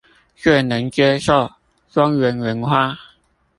[0.35, 1.47] 最能接受
[1.91, 2.97] 中原文化